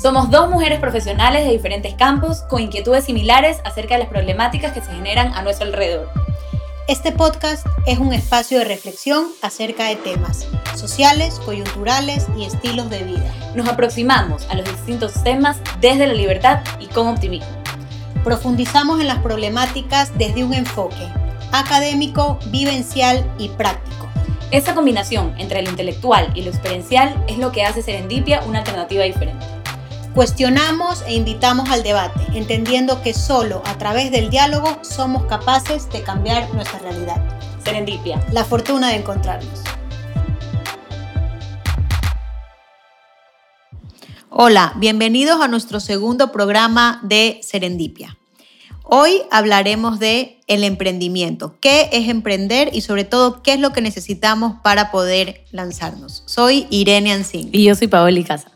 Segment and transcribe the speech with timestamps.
[0.00, 4.80] Somos dos mujeres profesionales de diferentes campos con inquietudes similares acerca de las problemáticas que
[4.80, 6.08] se generan a nuestro alrededor.
[6.86, 13.02] Este podcast es un espacio de reflexión acerca de temas sociales, coyunturales y estilos de
[13.02, 13.34] vida.
[13.56, 17.50] Nos aproximamos a los distintos temas desde la libertad y con optimismo.
[18.22, 21.08] Profundizamos en las problemáticas desde un enfoque
[21.50, 24.08] académico, vivencial y práctico.
[24.52, 29.02] Esta combinación entre lo intelectual y lo experiencial es lo que hace Serendipia una alternativa
[29.02, 29.57] diferente.
[30.18, 36.02] Cuestionamos e invitamos al debate, entendiendo que solo a través del diálogo somos capaces de
[36.02, 37.38] cambiar nuestra realidad.
[37.64, 38.20] Serendipia.
[38.32, 39.60] La fortuna de encontrarnos.
[44.28, 48.18] Hola, bienvenidos a nuestro segundo programa de Serendipia.
[48.82, 53.82] Hoy hablaremos de el emprendimiento, qué es emprender y sobre todo qué es lo que
[53.82, 56.24] necesitamos para poder lanzarnos.
[56.26, 57.50] Soy Irene Ancín.
[57.52, 58.50] Y yo soy Paola Casa.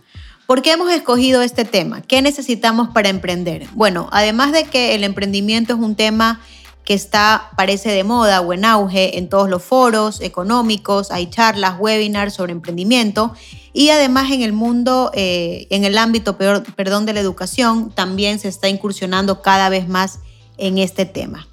[0.52, 2.02] ¿Por qué hemos escogido este tema?
[2.02, 3.66] ¿Qué necesitamos para emprender?
[3.72, 6.42] Bueno, además de que el emprendimiento es un tema
[6.84, 11.76] que está, parece de moda o en auge en todos los foros económicos, hay charlas,
[11.80, 13.32] webinars sobre emprendimiento
[13.72, 18.48] y además en el mundo, eh, en el ámbito perdón, de la educación, también se
[18.48, 20.18] está incursionando cada vez más
[20.58, 21.48] en este tema.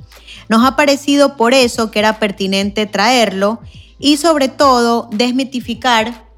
[0.50, 3.62] Nos ha parecido por eso que era pertinente traerlo
[3.98, 6.29] y sobre todo desmitificar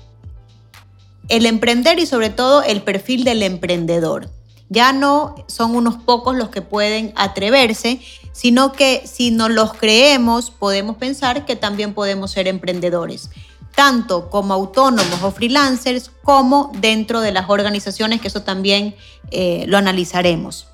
[1.32, 4.30] el emprender y sobre todo el perfil del emprendedor.
[4.70, 8.00] Ya no son unos pocos los que pueden atreverse,
[8.32, 13.30] sino que si nos los creemos podemos pensar que también podemos ser emprendedores
[13.76, 18.96] tanto como autónomos o freelancers como dentro de las organizaciones, que eso también
[19.32, 20.68] eh, lo analizaremos.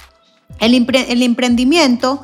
[0.60, 2.24] El, el emprendimiento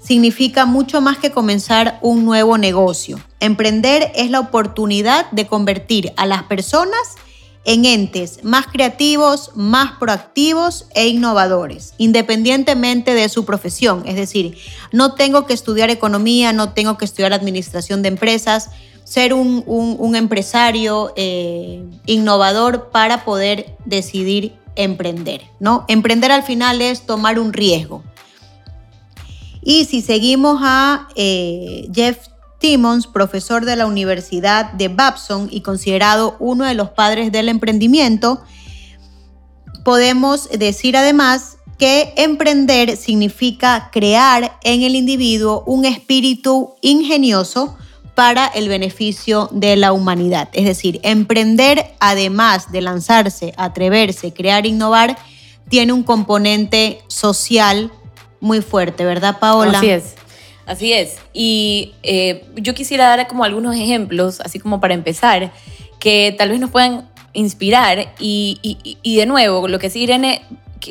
[0.00, 3.18] significa mucho más que comenzar un nuevo negocio.
[3.40, 7.16] Emprender es la oportunidad de convertir a las personas
[7.64, 14.02] en entes más creativos, más proactivos e innovadores, independientemente de su profesión.
[14.06, 14.58] Es decir,
[14.92, 18.70] no tengo que estudiar economía, no tengo que estudiar administración de empresas,
[19.04, 25.84] ser un, empresario eh, innovador para poder decidir emprender, ¿no?
[25.88, 28.02] Emprender al final es tomar un riesgo.
[29.62, 32.18] Y si seguimos a eh, Jeff
[32.64, 38.42] Timmons, profesor de la Universidad de Babson y considerado uno de los padres del emprendimiento,
[39.84, 47.76] podemos decir además que emprender significa crear en el individuo un espíritu ingenioso
[48.14, 50.48] para el beneficio de la humanidad.
[50.54, 55.18] Es decir, emprender, además de lanzarse, atreverse, crear, innovar,
[55.68, 57.92] tiene un componente social
[58.40, 59.76] muy fuerte, ¿verdad, Paola?
[59.76, 60.14] Así es.
[60.66, 61.16] Así es.
[61.32, 65.52] Y eh, yo quisiera dar como algunos ejemplos, así como para empezar,
[65.98, 68.14] que tal vez nos puedan inspirar.
[68.18, 70.42] Y, y de nuevo, lo que sí Irene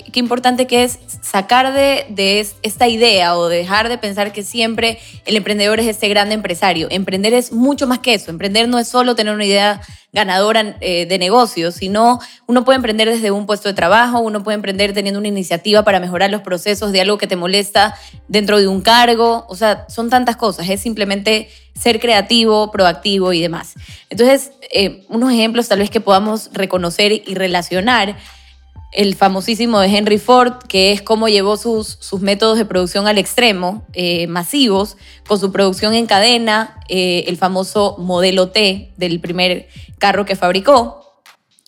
[0.01, 4.97] qué, importante que es sacar de, de, esta idea o dejar de pensar que siempre
[5.25, 6.87] el emprendedor es este gran empresario.
[6.89, 8.31] Emprender es mucho más que eso.
[8.31, 9.81] Emprender no es solo tener una idea
[10.11, 14.55] ganadora eh, de negocios, sino uno puede emprender desde un puesto de trabajo, uno puede
[14.55, 17.95] emprender teniendo una iniciativa para mejorar los procesos de algo que te molesta
[18.27, 19.45] dentro de un cargo.
[19.49, 20.69] O sea, son tantas cosas.
[20.69, 23.73] Es simplemente ser creativo, proactivo y demás.
[24.09, 28.15] Entonces, eh, unos ejemplos tal vez que podamos reconocer y relacionar
[28.93, 33.17] el famosísimo de Henry Ford, que es cómo llevó sus, sus métodos de producción al
[33.17, 39.67] extremo, eh, masivos, con su producción en cadena, eh, el famoso modelo T del primer
[39.97, 41.21] carro que fabricó.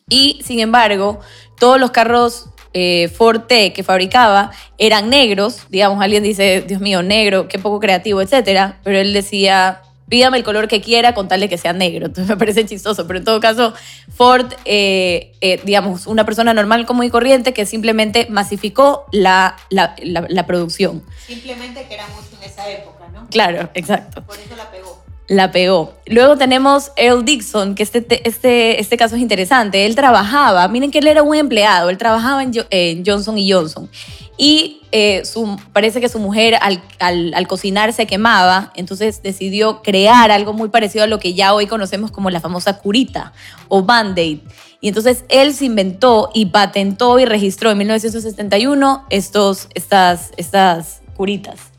[0.07, 1.19] Y sin embargo,
[1.59, 7.01] todos los carros eh, Ford T que fabricaba eran negros, digamos, alguien dice, Dios mío,
[7.01, 11.39] negro, qué poco creativo, etcétera, pero él decía, pídame el color que quiera con tal
[11.39, 12.05] de que sea negro.
[12.07, 13.73] Entonces me parece chistoso, pero en todo caso,
[14.15, 19.95] Ford, eh, eh, digamos, una persona normal, común y corriente que simplemente masificó la, la,
[19.99, 21.03] la, producción.
[21.25, 23.27] Simplemente que era mucho en esa época, ¿no?
[23.29, 24.23] Claro, exacto.
[24.25, 25.04] Por eso la pegó.
[25.27, 25.93] La pegó.
[26.05, 29.85] Luego tenemos Earl Dixon, que este, este, este caso es interesante.
[29.85, 33.89] Él trabajaba, miren que él era un empleado, él trabajaba en, Johnson y Johnson
[34.37, 35.23] y eh,
[35.71, 41.05] parece que su mujer al, al, cocinar se quemaba, entonces decidió crear algo muy parecido
[41.05, 43.31] a lo que ya hoy conocemos como la famosa curita
[43.69, 44.39] o band-aid.
[44.81, 51.74] Y entonces él se inventó y patentó y registró en 1971 estos, estas, estas curitas.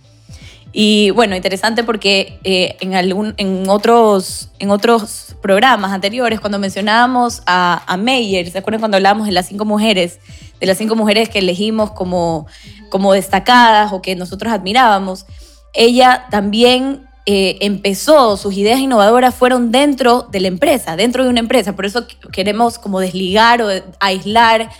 [0.78, 7.42] Y bueno, interesante porque eh, en, algún, en, otros, en otros programas anteriores, cuando mencionábamos
[7.46, 10.18] a, a Meyer, ¿se acuerdan cuando hablábamos de las cinco mujeres?
[10.60, 12.46] de las cinco mujeres que elegimos como,
[12.90, 15.26] como destacadas o que nosotros admirábamos,
[15.74, 21.40] ella también eh, empezó, sus ideas innovadoras fueron dentro de la empresa, dentro de una
[21.40, 21.74] empresa.
[21.74, 23.68] Por eso queremos como desligar o
[24.00, 24.70] aislar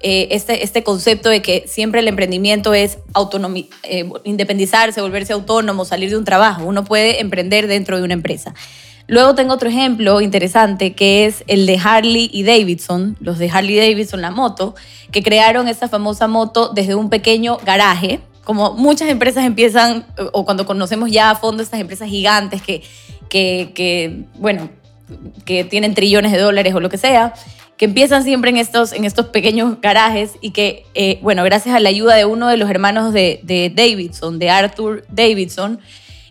[0.00, 2.98] eh, este, este concepto de que siempre el emprendimiento es
[3.82, 6.64] eh, independizarse, volverse autónomo, salir de un trabajo.
[6.64, 8.54] Uno puede emprender dentro de una empresa.
[9.08, 13.76] Luego tengo otro ejemplo interesante que es el de Harley y Davidson, los de Harley
[13.76, 14.74] Davidson, la moto,
[15.12, 18.20] que crearon esta famosa moto desde un pequeño garaje.
[18.44, 22.82] Como muchas empresas empiezan, o cuando conocemos ya a fondo estas empresas gigantes que,
[23.28, 24.68] que, que bueno,
[25.44, 27.32] que tienen trillones de dólares o lo que sea,
[27.76, 31.80] que empiezan siempre en estos, en estos pequeños garajes y que, eh, bueno, gracias a
[31.80, 35.80] la ayuda de uno de los hermanos de, Davidson, de Arthur Davidson,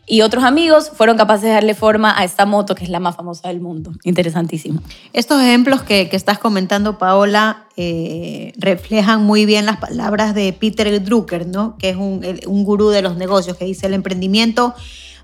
[0.07, 3.15] y otros amigos fueron capaces de darle forma a esta moto que es la más
[3.15, 3.91] famosa del mundo.
[4.03, 4.81] Interesantísimo.
[5.13, 11.03] Estos ejemplos que, que estás comentando, Paola, eh, reflejan muy bien las palabras de Peter
[11.03, 11.75] Drucker, ¿no?
[11.77, 14.75] que es un, un gurú de los negocios, que dice el emprendimiento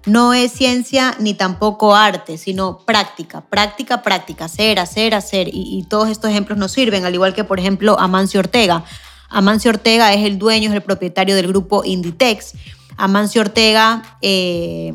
[0.05, 5.49] no es ciencia ni tampoco arte, sino práctica, práctica, práctica, hacer, hacer, hacer.
[5.51, 8.83] Y, todos estos ejemplos nos sirven, al igual que, por ejemplo, Amancio Ortega.
[9.29, 12.53] Amancio Ortega es el dueño, es el propietario del grupo Inditex.
[12.97, 14.93] Amancio Ortega eh,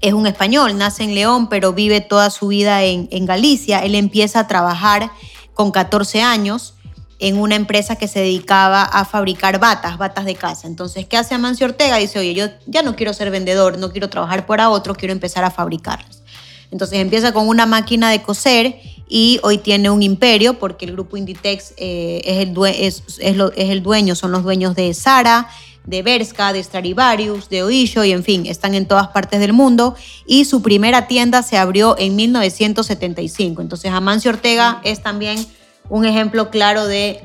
[0.00, 3.80] es un español, nace en León, pero vive toda su vida en, en Galicia.
[3.80, 5.10] Él empieza a trabajar
[5.54, 6.74] con 14 años
[7.22, 10.66] en una empresa que se dedicaba a fabricar batas, batas de casa.
[10.66, 11.96] Entonces, ¿qué hace Amancio Ortega?
[11.98, 15.44] Dice, oye, yo ya no quiero ser vendedor, no quiero trabajar para otro, quiero empezar
[15.44, 16.24] a fabricarlas.
[16.72, 21.16] Entonces empieza con una máquina de coser y hoy tiene un imperio porque el grupo
[21.16, 25.48] Inditex eh, es, el dueño, son los dueños de Sara,
[25.84, 29.94] de Berska, de Stradivarius, de Oisho y en fin, están en todas partes del mundo
[30.26, 33.62] y su primera tienda se abrió en 1975.
[33.62, 35.46] Entonces Amancio Ortega es también
[35.88, 37.22] un ejemplo claro de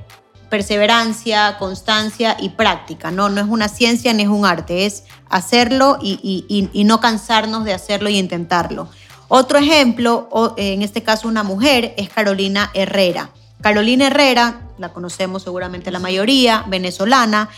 [0.49, 3.11] perseverancia, constancia y práctica.
[3.11, 7.73] No, no es una ciencia ni es un arte, es hacerlo y, no cansarnos de
[7.73, 8.87] hacerlo y intentarlo.
[9.27, 13.29] Otro ejemplo, en este caso una mujer, es Carolina Herrera.
[13.61, 17.49] Carolina Herrera, la conocemos seguramente la mayoría, venezolana.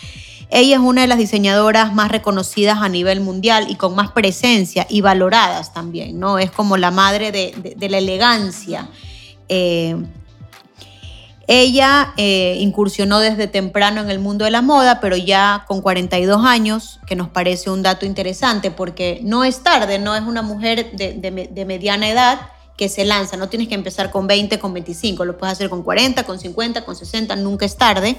[0.50, 4.84] Ella es una de las diseñadoras más reconocidas a nivel mundial y con más presencia
[4.88, 6.40] y valoradas también, ¿no?
[6.40, 8.88] Es como la madre de, la elegancia.
[9.48, 9.94] Eh,
[11.52, 16.44] ella eh, incursionó desde temprano en el mundo de la moda, pero ya con 42
[16.44, 20.92] años, que nos parece un dato interesante, porque no es tarde, no es una mujer
[20.92, 22.40] de, mediana edad
[22.78, 25.82] que se lanza, no tienes que empezar con 20, con 25, lo puedes hacer con
[25.82, 28.16] 40, con 50, con 60, nunca es tarde.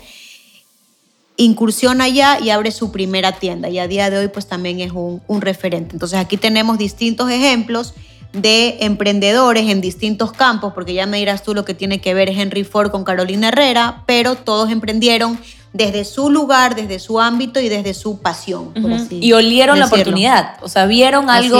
[1.38, 4.92] Incursiona ya y abre su primera tienda y a día de hoy pues también es
[4.92, 5.96] un referente.
[5.96, 7.94] Entonces aquí tenemos distintos ejemplos
[8.34, 12.30] de emprendedores en distintos campos, porque ya me dirás tú lo que tiene que ver
[12.30, 15.40] Henry Ford con Carolina Herrera, pero todos emprendieron
[15.74, 18.74] desde su lugar, desde su ámbito y desde su pasión.
[19.10, 21.60] y olieron la oportunidad, o sea, vieron algo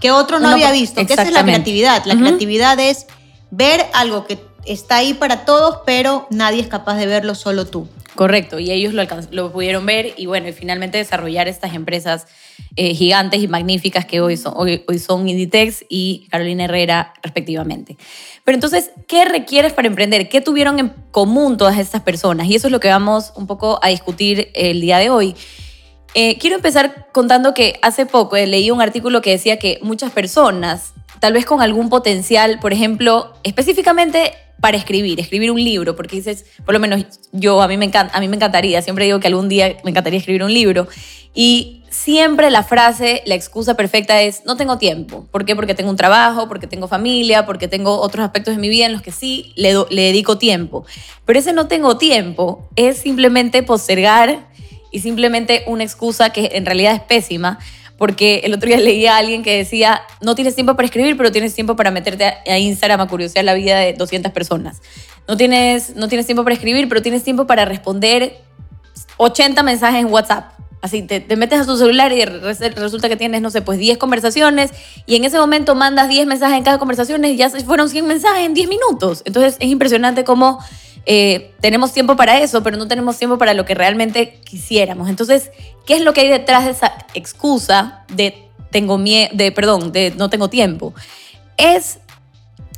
[0.00, 2.04] que otro no había visto, que esa es la creatividad.
[2.04, 3.06] La creatividad es
[3.50, 7.88] ver algo que está ahí para todos, pero nadie es capaz de verlo, solo tú.
[8.16, 12.26] Correcto, y ellos lo, lo pudieron ver y bueno, y finalmente desarrollar estas empresas
[12.74, 17.98] eh, gigantes y magníficas que hoy son, hoy, son Inditex y Carolina Herrera respectivamente.
[18.42, 20.30] Pero entonces, ¿qué requieres para emprender?
[20.30, 22.48] ¿Qué tuvieron en común todas estas personas?
[22.48, 25.34] Y eso es lo que vamos un poco a discutir el día de hoy.
[26.14, 30.94] Eh, quiero empezar contando que hace poco leí un artículo que decía que muchas personas,
[31.20, 36.46] tal vez con algún potencial, por ejemplo, específicamente para escribir, escribir un libro, porque dices,
[36.64, 39.26] por lo menos yo, a mí me, encanta, a mí me encantaría, siempre digo que
[39.26, 40.88] algún día me encantaría escribir un libro,
[41.34, 45.26] y siempre la frase, la excusa perfecta es, no tengo tiempo.
[45.30, 45.54] ¿Por qué?
[45.54, 48.92] Porque tengo un trabajo, porque tengo familia, porque tengo otros aspectos de mi vida en
[48.92, 50.86] los que sí le, le dedico tiempo.
[51.26, 54.48] Pero ese no tengo tiempo es simplemente postergar
[54.90, 57.58] y simplemente una excusa que en realidad es pésima
[57.98, 61.32] porque el otro día leía a alguien que decía, no tienes tiempo para escribir, pero
[61.32, 64.82] tienes tiempo para meterte a Instagram a curiosear la vida de 200 personas.
[65.28, 68.38] No tienes, no tienes tiempo para escribir, pero tienes tiempo para responder
[69.16, 70.52] 80 mensajes en WhatsApp.
[70.82, 73.98] Así, te, te, metes a tu celular y resulta que tienes, no sé, pues 10
[73.98, 74.70] conversaciones
[75.06, 78.44] y en ese momento mandas 10 mensajes en cada conversación y ya fueron 100 mensajes
[78.44, 79.22] en 10 minutos.
[79.24, 80.60] Entonces es impresionante cómo
[81.06, 85.08] eh, tenemos tiempo para eso, pero no tenemos tiempo para lo que realmente quisiéramos.
[85.08, 85.50] Entonces,
[85.86, 90.12] ¿qué es lo que hay detrás de esa excusa de tengo miedo, de perdón, de
[90.16, 90.94] no tengo tiempo?
[91.56, 92.00] Es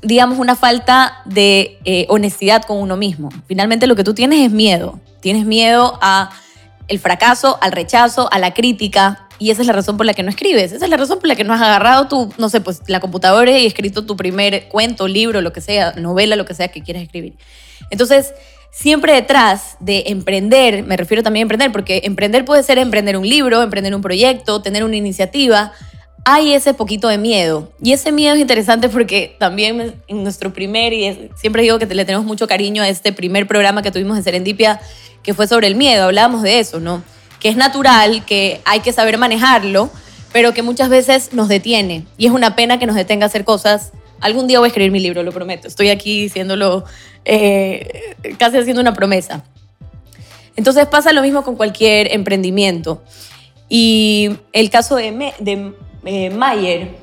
[0.02, 3.30] digamos, una falta de eh, honestidad con uno mismo.
[3.46, 5.00] Finalmente lo que tú tienes es miedo.
[5.20, 6.30] Tienes miedo a
[6.86, 9.27] el fracaso, al rechazo, a la crítica.
[9.38, 10.72] Y esa es la razón por la que no escribes.
[10.72, 12.98] Esa es la razón por la que no has agarrado tu, no sé, pues la
[12.98, 16.82] computadora y escrito tu primer cuento, libro, lo que sea, novela, lo que sea que
[16.82, 17.34] quieras escribir.
[17.90, 18.34] Entonces,
[18.70, 23.28] siempre detrás de emprender, me refiero también a emprender, porque emprender puede ser emprender un
[23.28, 25.72] libro, emprender un proyecto, tener una iniciativa.
[26.24, 27.72] hay ese poquito de miedo.
[27.82, 32.04] Y ese miedo es interesante porque también en nuestro primer, y siempre digo que le
[32.04, 34.78] tenemos mucho cariño a este primer programa que tuvimos en Serendipia,
[35.22, 37.02] que fue sobre el miedo, hablábamos de eso, ¿no?
[37.40, 39.90] Que es natural, que hay que saber manejarlo,
[40.32, 42.04] pero que muchas veces nos detiene.
[42.16, 43.92] Y es una pena que nos detenga a hacer cosas.
[44.20, 45.68] Algún día voy a escribir mi libro, lo prometo.
[45.68, 46.84] Estoy aquí diciéndolo,
[47.24, 49.44] eh, casi haciendo una promesa.
[50.56, 53.02] Entonces pasa lo mismo con cualquier emprendimiento.
[53.68, 55.72] Y el caso de, de
[56.04, 56.96] eh, Mayer,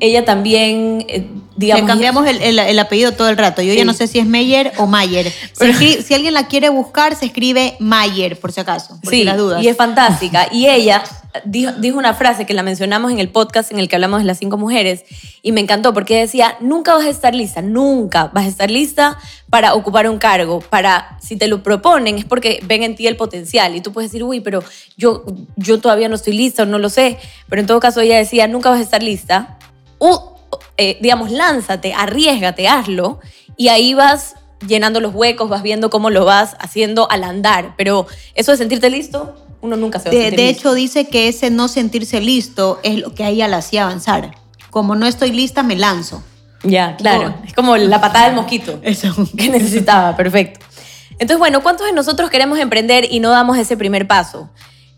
[0.00, 1.82] ella también, eh, digamos...
[1.82, 3.62] Le cambiamos el, apellido todo el rato.
[3.62, 5.32] Yo ya no sé si es Meyer o Mayer.
[6.04, 9.62] Si, alguien la quiere buscar, se escribe Mayer, por si acaso, por sí, las dudas.
[9.62, 10.48] y es fantástica.
[10.52, 11.02] Y ella
[11.44, 14.26] dijo, dijo, una frase que la mencionamos en el podcast en el que hablamos de
[14.26, 15.04] las cinco mujeres
[15.42, 19.18] y me encantó porque decía, nunca vas a estar lista, nunca vas a estar lista
[19.50, 23.16] para ocupar un cargo, para, si te lo proponen es porque ven en ti el
[23.16, 24.62] potencial y tú puedes decir, uy, pero
[24.96, 25.24] yo,
[25.56, 27.18] yo todavía no estoy lista o no lo sé,
[27.48, 29.58] pero en todo caso ella decía, nunca vas a estar lista,
[29.98, 30.36] o,
[30.76, 33.20] eh, digamos, lánzate, arriesgate, hazlo
[33.56, 38.06] y ahí vas llenando los huecos, vas viendo cómo lo vas haciendo al andar, pero
[38.34, 41.50] eso de sentirte listo, uno nunca se va a sentir De hecho, dice que ese
[41.50, 44.34] no sentirse listo es lo que a ella la hacía avanzar.
[44.70, 46.22] Como no estoy lista, me lanzo.
[46.62, 47.34] Ya, claro.
[47.46, 48.78] Es como la patada del mosquito.
[48.82, 49.14] Eso.
[49.36, 50.64] Que necesitaba, perfecto.
[51.12, 54.48] Entonces, bueno, ¿cuántos de nosotros queremos emprender y no damos ese primer paso?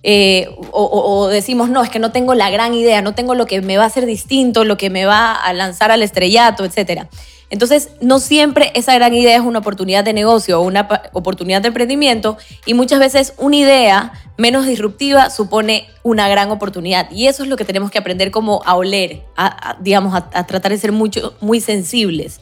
[0.02, 3.60] Eh, o, decimos, no, es que no tengo la gran idea, no tengo lo que
[3.60, 7.08] me va a hacer distinto, lo que me va a lanzar al estrellato, etcétera.
[7.50, 11.68] Entonces, no siempre esa gran idea es una oportunidad de negocio o una oportunidad de
[11.68, 17.10] emprendimiento y muchas veces una idea menos disruptiva supone una gran oportunidad.
[17.10, 20.70] Y eso es lo que tenemos que aprender como a oler, a, digamos, a, tratar
[20.70, 22.40] de ser mucho, muy sensibles.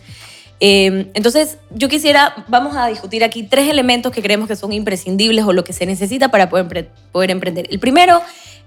[0.60, 5.44] Em, entonces, yo quisiera, vamos a discutir aquí tres elementos que creemos que son imprescindibles
[5.44, 7.66] o lo que se necesita para poder, poder emprender.
[7.70, 8.20] El primero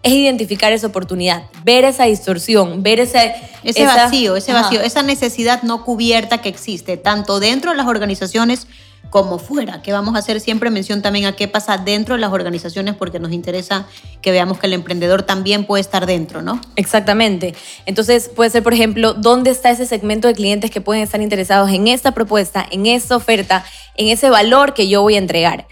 [0.03, 5.63] es identificar esa oportunidad, ver esa distorsión, ver ese, ese vacío, ese vacío, esa necesidad
[5.63, 8.67] no cubierta que existe, tanto dentro de las organizaciones
[9.09, 12.31] como fuera, que vamos a hacer siempre mención también a qué pasa dentro de las
[12.31, 13.85] organizaciones porque nos interesa
[14.21, 16.61] que veamos que el emprendedor también puede estar dentro, ¿no?
[16.77, 17.53] Exactamente.
[17.85, 21.69] Entonces puede ser, por ejemplo, dónde está ese segmento de clientes que pueden estar interesados
[21.71, 23.65] en esta propuesta, en esta oferta,
[23.95, 25.67] en ese valor que yo voy a entregar.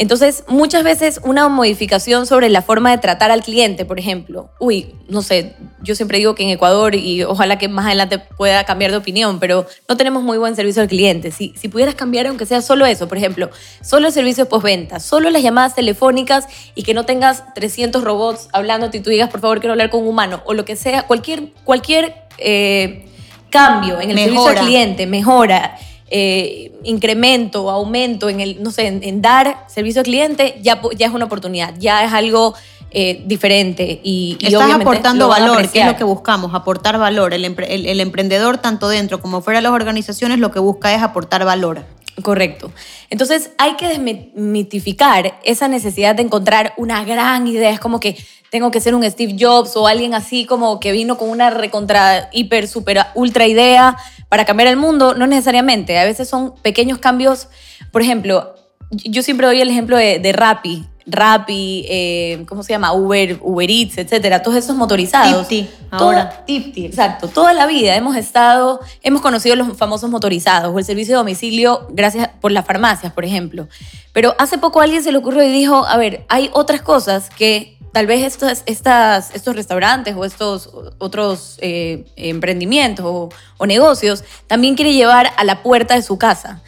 [0.00, 4.94] Entonces, muchas veces una modificación sobre la forma de tratar al cliente, por ejemplo, uy,
[5.08, 8.92] no sé, yo siempre digo que en Ecuador, y ojalá que más adelante pueda cambiar
[8.92, 11.32] de opinión, pero no tenemos muy buen servicio al cliente.
[11.32, 13.50] Si, si pudieras cambiar, aunque sea solo eso, por ejemplo,
[13.82, 18.88] solo el servicio postventa, solo las llamadas telefónicas y que no tengas 300 robots hablando
[18.92, 21.48] y tú digas, por favor, quiero hablar con un humano, o lo que sea, cualquier,
[21.64, 23.04] cualquier eh,
[23.50, 25.76] cambio en el servicio al cliente, mejora
[26.10, 31.12] eh, incremento, aumento en el, no sé, en, dar servicio al cliente, ya, ya es
[31.12, 32.54] una oportunidad, ya es algo
[32.90, 37.34] eh, diferente y, Estás aportando valor, que es lo que buscamos, aportar valor.
[37.34, 41.44] El, el, emprendedor, tanto dentro como fuera de las organizaciones, lo que busca es aportar
[41.44, 41.84] valor.
[42.22, 42.72] Correcto.
[43.10, 47.70] Entonces hay que desmitificar esa necesidad de encontrar una gran idea.
[47.70, 48.16] Es como que
[48.50, 52.30] tengo que ser un Steve Jobs o alguien así como que vino con una recontra,
[52.32, 53.96] hiper, super, ultra idea
[54.28, 55.14] para cambiar el mundo.
[55.14, 55.98] No necesariamente.
[55.98, 57.48] A veces son pequeños cambios.
[57.92, 58.54] Por ejemplo,
[58.90, 60.86] yo siempre doy el ejemplo de, de Rappi.
[61.10, 62.92] Rappi, eh, ¿cómo se llama?
[62.92, 65.48] Uber, Uber Eats, etcétera, todos esos motorizados.
[65.48, 66.44] Tipti, ahora.
[66.44, 67.28] Tipti, exacto.
[67.28, 71.86] Toda la vida hemos estado, hemos conocido los famosos motorizados o el servicio de domicilio
[71.90, 73.68] gracias por las farmacias, por ejemplo.
[74.12, 77.77] Pero hace poco alguien se le ocurrió y dijo, a ver, hay otras cosas que
[77.92, 84.74] tal vez estos, estas, estos restaurantes o estos otros eh, emprendimientos o, o, negocios también
[84.74, 86.62] quiere llevar a la puerta de su casa.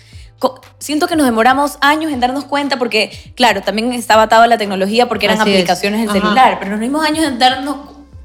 [0.79, 4.57] Siento que nos demoramos años en darnos cuenta porque, claro, también estaba atado a la
[4.57, 7.77] tecnología porque eran aplicaciones del celular, pero nos dimos años en darnos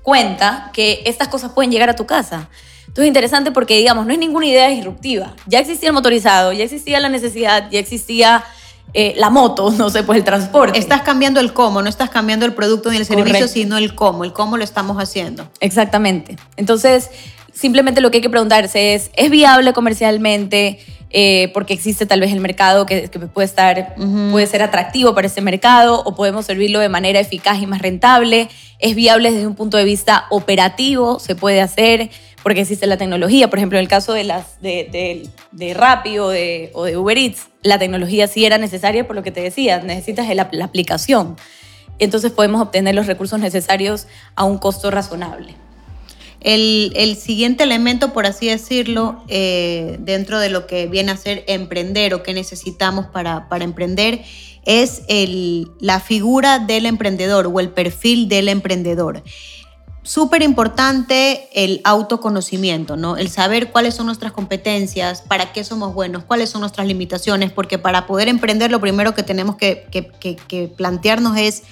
[0.02, 2.48] cuenta que estas cosas pueden llegar a tu casa.
[2.88, 5.34] Entonces es interesante porque, digamos, no es ninguna idea disruptiva.
[5.48, 8.46] Ya existía el motorizado, ya existía la necesidad, ya existía
[8.94, 10.80] eh, la moto, no sé, pues el transporte.
[10.80, 14.24] Estás cambiando el cómo, no estás cambiando el producto ni el servicio, sino el cómo,
[14.24, 15.50] el cómo lo estamos haciendo.
[15.60, 16.38] Exactamente.
[16.56, 17.10] Entonces,
[17.54, 20.80] simplemente lo que hay que preguntarse es, ¿es viable comercialmente?
[21.18, 23.96] Eh, porque existe tal vez el mercado que, puede estar,
[24.32, 28.50] puede ser atractivo para ese mercado o podemos servirlo de manera eficaz y más rentable.
[28.80, 32.10] Es viable desde un punto de vista operativo, se puede hacer
[32.44, 33.50] porque existe la tecnología.
[33.50, 37.18] Por ejemplo, en el caso de, las, de, de, Rappi o de, o de Uber
[37.18, 41.38] Eats, la tecnología sí era necesaria por lo que te decía, necesitas la, la aplicación.
[41.98, 45.56] Entonces podemos obtener los recursos necesarios a un costo razonable.
[46.46, 52.14] El, siguiente elemento, por así decirlo, eh, dentro de lo que viene a ser emprender
[52.14, 54.24] o que necesitamos para, emprender,
[54.64, 55.02] es
[55.80, 59.24] la figura del emprendedor o el perfil del emprendedor.
[60.04, 63.18] súper importante el autoconocimiento, ¿no?
[63.18, 67.80] El saber cuáles son nuestras competencias, para qué somos buenos, cuáles son nuestras limitaciones, porque
[67.80, 71.64] para poder emprender lo primero que tenemos que, que plantearnos es,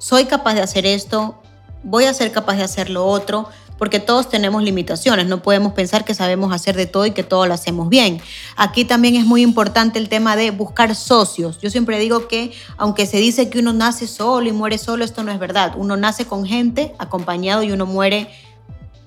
[0.00, 1.40] ¿soy capaz de hacer esto?
[1.84, 3.48] ¿Voy a ser capaz de hacer lo otro?
[3.78, 7.46] Porque todos tenemos limitaciones, no podemos pensar que sabemos hacer de todo y que todo
[7.46, 8.20] lo hacemos bien.
[8.56, 11.58] Aquí también es muy importante el tema de buscar socios.
[11.60, 15.22] Yo siempre digo que aunque se dice que uno nace solo y muere solo, esto
[15.22, 15.74] no es verdad.
[15.76, 18.28] Uno nace con gente acompañado y uno muere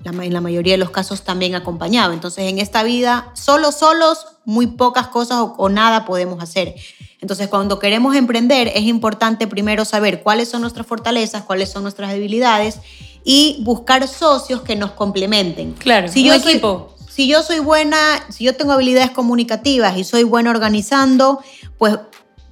[0.04, 2.12] en la mayoría de los casos también acompañado.
[2.12, 6.74] Entonces en esta vida, solo solos, muy pocas cosas o, nada podemos hacer.
[7.20, 12.10] Entonces, cuando queremos emprender, es importante primero saber cuáles son nuestras fortalezas, cuáles son nuestras
[12.12, 12.80] debilidades
[13.24, 15.72] y buscar socios que nos complementen.
[15.72, 16.94] Claro, si yo equipo.
[17.08, 17.98] si yo soy buena,
[18.30, 21.42] si yo tengo habilidades comunicativas y soy buena organizando,
[21.78, 21.98] pues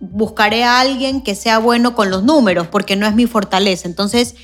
[0.01, 3.89] buscaré a alguien que sea bueno con los números, porque no es mi fortaleza.
[3.89, 4.35] Entonces,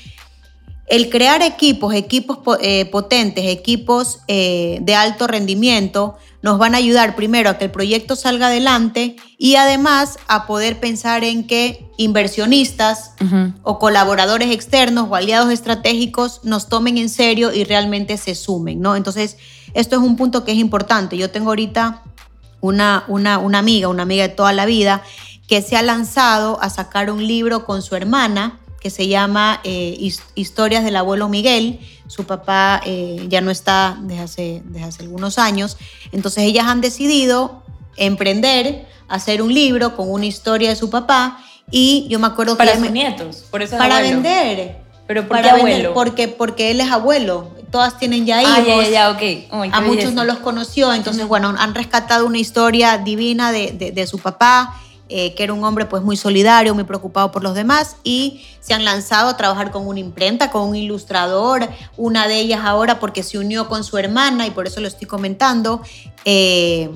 [0.87, 7.15] el crear equipos, equipos eh, potentes, equipos eh, de alto rendimiento, nos van a ayudar
[7.15, 13.13] primero a que el proyecto salga adelante y además a poder pensar en que inversionistas
[13.63, 18.95] o colaboradores externos o aliados estratégicos nos tomen en serio y realmente se sumen, ¿no?
[18.95, 19.37] Entonces,
[19.73, 21.17] esto es un punto que es importante.
[21.17, 22.03] Yo tengo ahorita
[22.61, 25.01] una, una, una amiga, una amiga de toda la vida,
[25.47, 29.97] que se ha lanzado a sacar un libro con su hermana que se llama eh,
[30.35, 31.79] Historias del abuelo Miguel.
[32.05, 35.77] Su papá eh, ya no está desde hace, desde hace algunos años.
[36.11, 37.63] Entonces ellas han decidido
[37.97, 41.43] emprender, hacer un libro con una historia de su papá.
[41.71, 42.77] Y yo me acuerdo para que...
[42.77, 44.77] Para sus nietos, por eso Para vender.
[45.07, 45.93] ¿Pero por qué abuelo?
[45.95, 47.55] porque, porque él es abuelo.
[47.71, 48.53] Todas tienen ya hijos.
[48.55, 49.73] Ah, ya, ya, ok.
[49.73, 50.93] a muchos no los conoció.
[50.93, 55.53] Entonces, bueno, han rescatado una historia divina de, de, de su papá eh, que era
[55.53, 59.37] un hombre pues muy solidario, muy preocupado por los demás y se han lanzado a
[59.37, 63.83] trabajar con una imprenta, con un ilustrador, una de ellas ahora porque se unió con
[63.83, 65.81] su hermana y por eso lo estoy comentando.
[66.25, 66.89] Eh,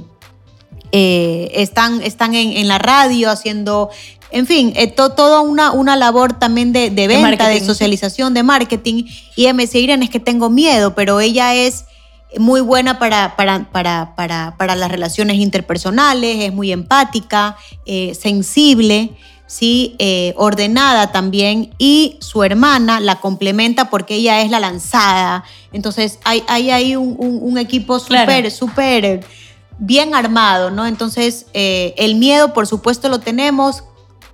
[0.92, 3.92] eh, están están en, la radio haciendo
[4.32, 9.04] en fin, toda una, una labor también de, venta, de, socialización, de marketing.
[9.36, 11.86] Y ella me decía, Irene, es que tengo miedo, pero ella es
[12.38, 19.12] muy buena para, para, para, para, las relaciones interpersonales, es muy empática, eh, sensible,
[19.48, 19.96] ¿sí?
[19.98, 25.44] Eh, ordenada también y su hermana la complementa porque ella es la lanzada.
[25.74, 29.26] Entonces hay, hay ahí un, equipo súper, súper
[29.80, 30.86] bien armado, ¿no?
[30.86, 33.84] Entonces eh, el miedo por supuesto lo tenemos,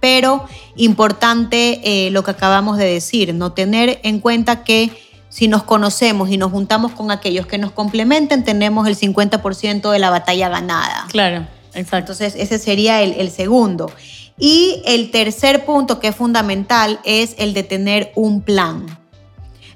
[0.01, 5.04] pero importante lo que acabamos de decir, no tener en cuenta que
[5.35, 9.99] si nos conocemos y nos juntamos con aquellos que nos complementen, tenemos el 50% de
[9.99, 11.07] la batalla ganada.
[11.11, 12.13] Claro, exacto.
[12.13, 13.91] Entonces, ese sería el, el segundo.
[14.39, 18.85] Y el tercer punto que es fundamental es el de tener un plan.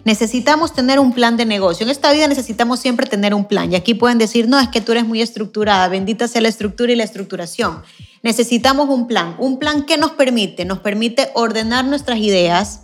[0.05, 1.83] Necesitamos tener un plan de negocio.
[1.83, 3.69] En esta vida necesitamos siempre tener un plan.
[3.69, 6.93] Y aquí pueden decir, no, es que tú eres muy estructurada, bendita sea la estructura
[6.93, 7.81] y la estructuración.
[8.23, 9.35] Necesitamos un plan.
[9.39, 12.83] Un plan que nos permite, nos permite ordenar nuestras ideas,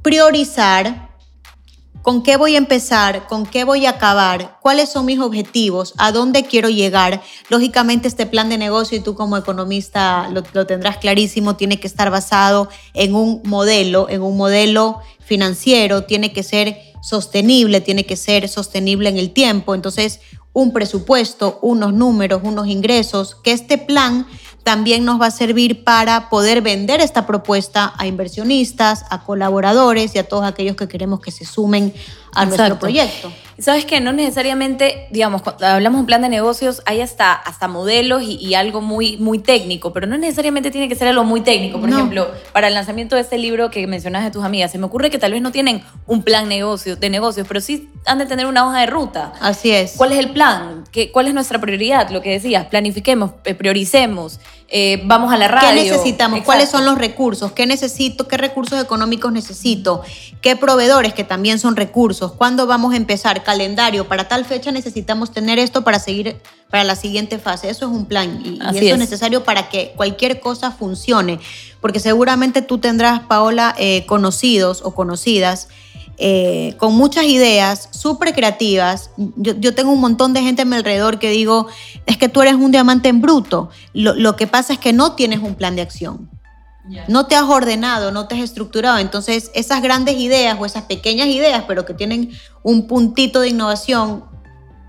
[0.00, 1.11] priorizar,
[2.02, 3.28] ¿Con qué voy a empezar?
[3.28, 4.58] ¿Con qué voy a acabar?
[4.60, 5.94] ¿Cuáles son mis objetivos?
[5.98, 7.22] ¿A dónde quiero llegar?
[7.48, 12.10] Lógicamente este plan de negocio, y tú como economista lo, tendrás clarísimo, tiene que estar
[12.10, 18.48] basado en un modelo, en un modelo financiero, tiene que ser sostenible, tiene que ser
[18.48, 19.72] sostenible en el tiempo.
[19.72, 20.18] Entonces,
[20.52, 24.26] un presupuesto, unos números, unos ingresos, que este plan
[24.62, 30.18] también nos va a servir para poder vender esta propuesta a inversionistas, a colaboradores y
[30.18, 31.92] a todos aquellos que queremos que se sumen
[32.34, 33.32] a nuestro proyecto.
[33.58, 37.68] Sabes que no necesariamente, digamos, cuando hablamos de un plan de negocios, hay hasta, hasta
[37.68, 41.78] modelos y, algo muy, muy técnico, pero no necesariamente tiene que ser algo muy técnico.
[41.78, 44.86] Por ejemplo, para el lanzamiento de este libro que mencionas de tus amigas, se me
[44.86, 48.26] ocurre que tal vez no tienen un plan negocio, de negocios, pero sí han de
[48.26, 49.32] tener una hoja de ruta.
[49.40, 49.94] Así es.
[49.96, 50.84] ¿Cuál es el plan?
[50.90, 52.10] ¿Qué, ¿Cuál es nuestra prioridad?
[52.10, 54.40] Lo que decías, planifiquemos, eh, prioricemos,
[54.74, 55.68] eh, vamos a la radio.
[55.68, 56.40] ¿Qué necesitamos?
[56.44, 57.52] ¿Cuáles son los recursos?
[57.52, 58.26] ¿Qué necesito?
[58.26, 60.02] ¿Qué recursos económicos necesito?
[60.40, 62.21] ¿Qué proveedores que también son recursos?
[62.30, 63.42] ¿Cuándo vamos a empezar?
[63.42, 64.06] Calendario.
[64.06, 66.36] Para tal fecha necesitamos tener esto para seguir
[66.70, 67.68] para la siguiente fase.
[67.68, 68.98] Eso es un plan y, eso es.
[68.98, 71.40] necesario para que cualquier cosa funcione.
[71.80, 75.68] Porque seguramente tú tendrás, Paola, eh, conocidos o conocidas
[76.18, 79.10] eh, con muchas ideas, súper creativas.
[79.16, 81.66] Yo, tengo un montón de gente a mi alrededor que digo,
[82.06, 83.70] es que tú eres un diamante en bruto.
[83.92, 86.30] Lo, que pasa es que no tienes un plan de acción.
[87.06, 88.98] No te has ordenado, no te has estructurado.
[88.98, 92.30] Entonces, esas grandes ideas o esas pequeñas ideas, pero que tienen
[92.62, 94.24] un puntito de innovación,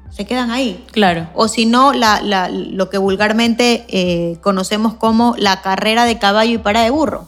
[0.09, 0.83] se quedan ahí.
[0.91, 1.29] Claro.
[1.33, 6.81] O si no, lo que vulgarmente eh, conocemos como la carrera de caballo y para
[6.81, 7.27] de burro.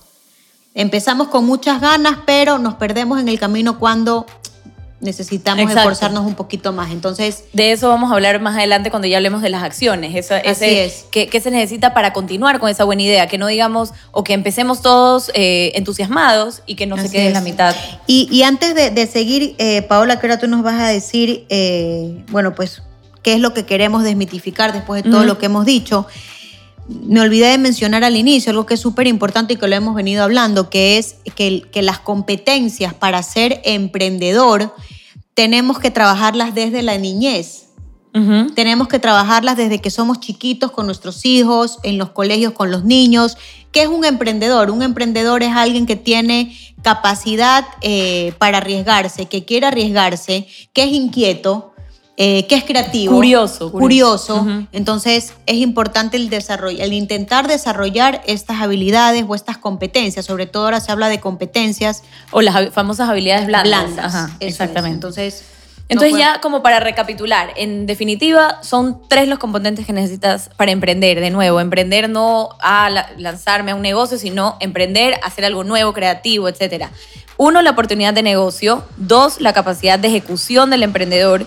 [0.73, 4.25] Empezamos con muchas ganas, pero nos perdemos en el camino cuando
[5.01, 6.91] necesitamos esforzarnos un poquito más.
[6.91, 10.15] Entonces, de eso vamos a hablar más adelante cuando ya hablemos de las acciones.
[10.15, 11.05] Eso, así es.
[11.11, 13.27] ¿qué, se necesita para continuar con esa buena idea?
[13.27, 17.33] Que no digamos o que empecemos todos eh, entusiasmados y que no se quede en
[17.33, 17.75] la mitad.
[18.07, 22.55] Y, antes de, seguir, eh, Paola, que ahora tú nos vas a decir, eh, bueno,
[22.55, 22.81] pues,
[23.21, 26.07] qué es lo que queremos desmitificar después de todo lo que hemos dicho.
[26.87, 29.95] Me olvidé de mencionar al inicio algo que es súper importante y que lo hemos
[29.95, 34.73] venido hablando, que es que, que las competencias para ser emprendedor
[35.33, 37.65] tenemos que trabajarlas desde la niñez.
[38.55, 42.85] Tenemos que trabajarlas desde que somos chiquitos con nuestros hijos, en los colegios con los
[42.85, 43.37] niños.
[43.73, 44.71] ¿Qué es un emprendedor?
[44.71, 50.93] Un emprendedor es alguien que tiene capacidad eh, para arriesgarse, que quiere arriesgarse, que es
[50.93, 51.74] inquieto,
[52.17, 53.13] eh, que es creativo.
[53.13, 53.71] Curioso.
[53.71, 54.47] Curioso.
[54.71, 60.25] Entonces es importante el, desarrollo, el intentar desarrollar estas habilidades o estas competencias.
[60.25, 62.03] Sobre todo ahora se habla de competencias.
[62.31, 63.93] O las famosas habilidades blandas.
[63.93, 64.31] blandas.
[64.39, 64.95] exactamente.
[64.95, 65.45] Entonces...
[65.87, 71.19] Entonces ya como para recapitular, en definitiva son tres los componentes que necesitas para emprender.
[71.19, 76.49] De nuevo, emprender no a lanzarme a un negocio, sino emprender, hacer algo nuevo, creativo,
[76.49, 76.87] etc.
[77.37, 78.83] Uno, la oportunidad de negocio.
[78.97, 81.45] Dos, la capacidad de ejecución del emprendedor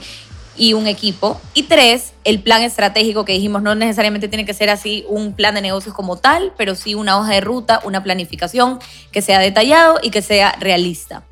[0.58, 1.40] y un equipo.
[1.54, 5.54] Y tres, el plan estratégico que dijimos, no necesariamente tiene que ser así un plan
[5.54, 8.78] de negocios como tal, pero sí una hoja de ruta, una planificación
[9.12, 11.24] que sea detallado y que sea realista.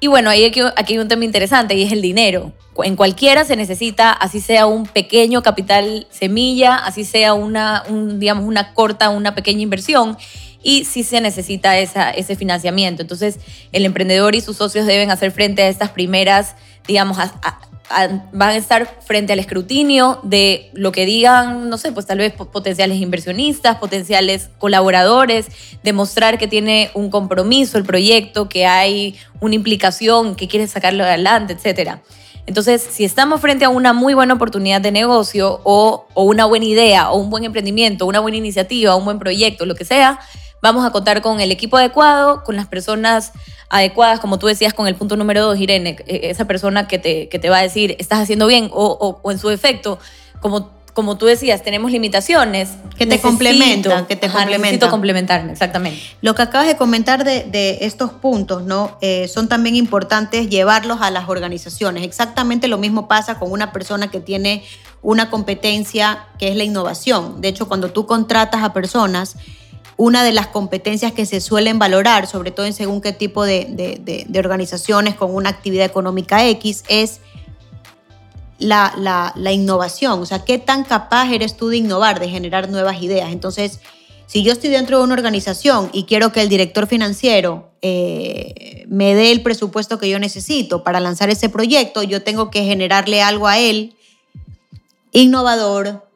[0.00, 2.52] Y bueno, ahí aquí, aquí hay un tema interesante y es el dinero.
[2.82, 8.74] En cualquiera se necesita, así sea un pequeño capital semilla, así sea una, digamos, una
[8.74, 10.16] corta, una pequeña inversión
[10.62, 13.02] y sí se necesita esa, ese financiamiento.
[13.02, 13.38] Entonces,
[13.72, 17.58] el emprendedor y sus socios deben hacer frente a estas primeras, digamos, a,
[18.32, 22.32] van a estar frente al escrutinio de lo que digan, no sé, pues tal vez
[22.32, 25.46] potenciales inversionistas, potenciales colaboradores,
[25.82, 31.56] demostrar que tiene un compromiso el proyecto, que hay una implicación, que quiere sacarlo adelante,
[31.60, 31.98] etc.
[32.46, 36.64] Entonces, si estamos frente a una muy buena oportunidad de negocio o, o una buena
[36.64, 40.18] idea o un buen emprendimiento, una buena iniciativa, un buen proyecto, lo que sea,
[40.62, 43.32] vamos a contar con el equipo adecuado, con las personas
[43.68, 47.28] adecuadas, como tú decías con el punto número dos, Irene, e, esa persona que te,
[47.28, 49.98] que te va a decir, estás haciendo bien, o, o, en su efecto,
[50.40, 52.70] como, como tú decías, tenemos limitaciones.
[52.96, 54.60] Que te complementan, que te complementan.
[54.60, 56.00] Necesito complementarme, exactamente.
[56.20, 58.98] Lo que acabas de comentar de, de estos puntos, ¿no?
[59.00, 62.04] Eh, son también importantes llevarlos a las organizaciones.
[62.04, 64.62] Exactamente lo mismo pasa con una persona que tiene
[65.00, 67.40] una competencia que es la innovación.
[67.40, 69.36] De hecho, cuando tú contratas a personas,
[69.96, 74.32] una de las competencias que se suelen valorar, sobre todo en según qué tipo de,
[74.36, 77.20] organizaciones con una actividad económica X, es
[78.58, 80.20] la, innovación.
[80.20, 83.32] O sea, qué tan capaz eres tú de innovar, de generar nuevas ideas.
[83.32, 83.80] Entonces,
[84.26, 89.14] si yo estoy dentro de una organización y quiero que el director financiero eh, me
[89.14, 93.46] dé el presupuesto que yo necesito para lanzar ese proyecto, yo tengo que generarle algo
[93.46, 93.94] a él
[95.12, 96.08] innovador,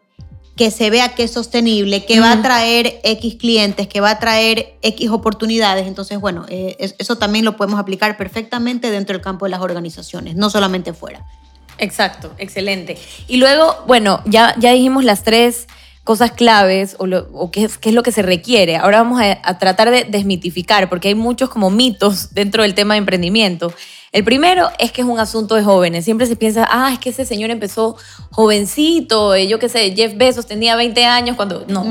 [0.56, 4.18] que se vea que es sostenible, que va a traer X clientes, que va a
[4.18, 5.86] traer X oportunidades.
[5.86, 10.34] Entonces, bueno, eh, eso también lo podemos aplicar perfectamente dentro del campo de las organizaciones,
[10.34, 11.26] no solamente fuera.
[11.76, 12.96] Exacto, excelente.
[13.28, 15.66] Y luego, bueno, ya, ya dijimos las tres
[16.04, 18.76] cosas claves o, qué, es, qué, es, lo que se requiere.
[18.76, 22.94] Ahora vamos a, a tratar de desmitificar, porque hay muchos como mitos dentro del tema
[22.94, 23.74] de emprendimiento.
[24.16, 26.06] El primero es que es un asunto de jóvenes.
[26.06, 27.98] Siempre se piensa, ah, es que ese señor empezó
[28.30, 31.66] jovencito, eh, yo qué sé, Jeff Bezos tenía 20 años cuando...
[31.68, 31.84] No,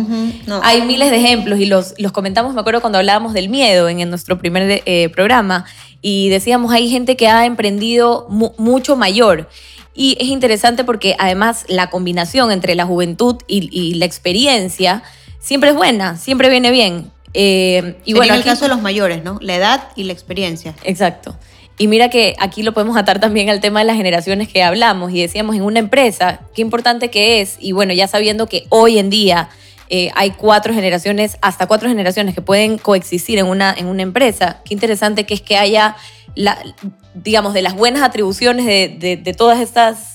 [0.63, 4.09] hay miles de ejemplos y los, los comentamos, me acuerdo cuando hablábamos del miedo en,
[4.09, 5.65] nuestro primer eh, programa
[6.01, 9.47] y decíamos, hay gente que ha emprendido mucho mayor.
[9.93, 15.03] Y es interesante porque además la combinación entre la juventud y, la experiencia
[15.39, 17.11] siempre es buena, siempre viene bien.
[17.35, 19.37] Eh, y bueno, en el caso de los mayores, ¿no?
[19.41, 20.73] La edad y la experiencia.
[20.83, 21.37] Exacto.
[21.77, 25.11] Y mira que aquí lo podemos atar también al tema de las generaciones que hablamos
[25.11, 27.57] y decíamos en una empresa, qué importante que es.
[27.59, 29.49] Y bueno, ya sabiendo que hoy en día
[29.89, 34.61] eh, hay cuatro generaciones, hasta cuatro generaciones que pueden coexistir en una, en una empresa,
[34.63, 35.97] qué interesante que es que haya,
[36.33, 36.57] la,
[37.13, 40.14] digamos, de las buenas atribuciones de, de todas estas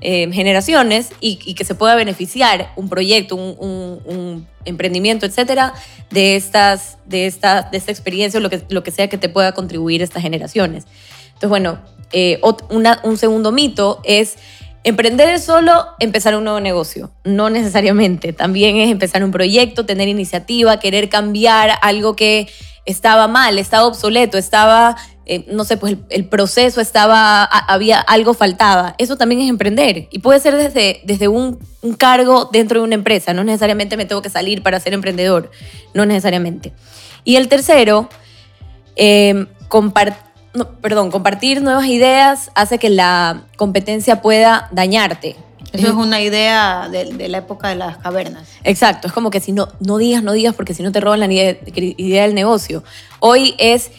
[0.00, 5.72] eh, generaciones y, que se pueda beneficiar un proyecto, un, emprendimiento, etcétera,
[6.10, 9.28] de, estas, de, esta, de esta experiencia o lo que, lo que sea que te
[9.28, 10.84] pueda contribuir estas generaciones.
[11.28, 11.78] Entonces, bueno,
[12.12, 14.36] eh, un segundo mito es
[14.84, 17.10] emprender es solo empezar un nuevo negocio.
[17.24, 18.32] No necesariamente.
[18.32, 22.48] También es empezar un proyecto, tener iniciativa, querer cambiar algo que
[22.84, 24.96] estaba mal, estaba obsoleto, estaba
[25.28, 28.94] eh, no sé, pues el, proceso estaba, había algo faltaba.
[28.98, 31.58] Eso también es emprender y puede ser desde, desde un,
[31.98, 33.34] cargo dentro de una empresa.
[33.34, 35.50] No necesariamente me tengo que salir para ser emprendedor,
[35.94, 36.72] no necesariamente.
[37.24, 38.08] Y el tercero,
[38.96, 39.46] eh,
[40.80, 45.36] perdón, compartir nuevas ideas hace que la competencia pueda dañarte.
[45.72, 48.48] Eso es una idea de, la época de las cavernas.
[48.64, 51.20] Exacto, es como que si no, no digas, no digas, porque si no te roban
[51.20, 52.82] la idea, del negocio.
[53.20, 53.90] Hoy es,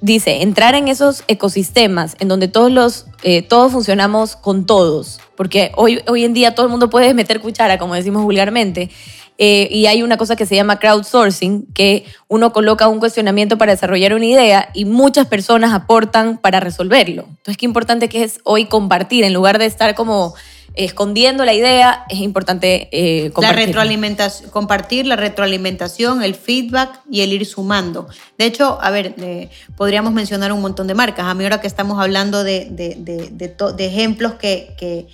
[0.00, 5.72] dice, entrar en esos ecosistemas en donde todos los, eh, todos funcionamos con todos, porque
[5.76, 8.90] hoy, hoy en día todo el mundo puede meter cuchara, como decimos vulgarmente,
[9.38, 13.72] eh, y hay una cosa que se llama crowdsourcing, que uno coloca un cuestionamiento para
[13.72, 17.26] desarrollar una idea y muchas personas aportan para resolverlo.
[17.28, 20.34] Entonces, qué importante que es hoy compartir, en lugar de estar como
[20.76, 23.60] escondiendo la idea, es importante eh, compartir.
[23.60, 28.08] La retroalimentación, compartir la retroalimentación, el feedback y el ir sumando.
[28.36, 31.26] De hecho, a ver, eh, podríamos mencionar un montón de marcas.
[31.26, 35.08] A mí ahora que estamos hablando de, de, ejemplos que, que,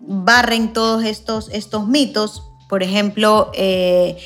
[0.00, 4.16] barren todos estos, estos mitos, por ejemplo, eh,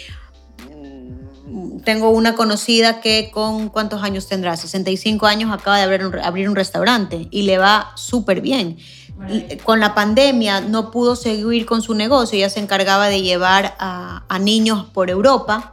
[1.84, 6.56] tengo una conocida que con cuántos años tendrá, 65 años, acaba de abrir abrir un
[6.56, 8.78] restaurante y le va súper bien
[9.64, 14.38] con la pandemia no pudo seguir con su negocio, ella se encargaba de llevar a,
[14.40, 15.72] niños por Europa.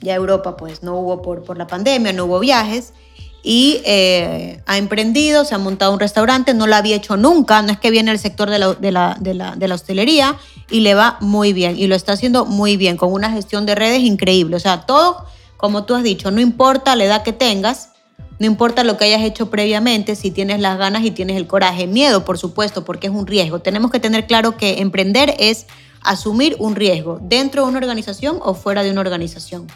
[0.00, 2.92] Ya Europa pues no hubo por, por la pandemia, no hubo viajes.
[3.42, 7.70] Y eh, ha emprendido, se ha montado un restaurante, no lo había hecho nunca, no
[7.70, 10.36] es que viene el sector de la, de, la, de, la, de la hostelería
[10.68, 13.76] y le va muy bien y lo está haciendo muy bien, con una gestión de
[13.76, 14.56] redes increíble.
[14.56, 15.24] O sea, todo,
[15.56, 17.90] como tú has dicho, no importa la edad que tengas,
[18.38, 21.86] no importa lo que hayas hecho previamente, si tienes las ganas y tienes el coraje.
[21.86, 23.60] Miedo, por supuesto, porque es un riesgo.
[23.60, 25.66] Tenemos que tener claro que emprender es
[26.02, 29.66] asumir un riesgo dentro de una organización o fuera de una organización.